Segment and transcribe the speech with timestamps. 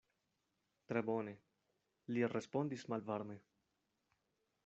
[0.91, 1.33] Tre bone,
[2.15, 3.39] li respondis malvarme.